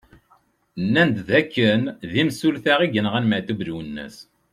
Nnan-d 0.83 1.17
d 1.27 1.29
akken 1.39 1.81
d 2.11 2.13
imsulta 2.21 2.73
i 2.85 2.87
yenɣan 2.93 3.25
Maɛtub 3.27 3.59
Lwennas. 3.67 4.17